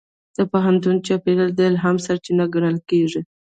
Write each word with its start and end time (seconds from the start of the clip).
د 0.37 0.39
پوهنتون 0.51 0.95
چاپېریال 1.07 1.49
د 1.55 1.59
الهام 1.69 1.97
سرچینه 2.05 2.43
ګڼل 2.53 2.77
کېږي. 2.89 3.21